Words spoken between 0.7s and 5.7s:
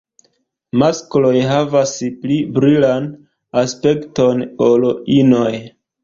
Maskloj havas pli brilan aspekton ol inoj.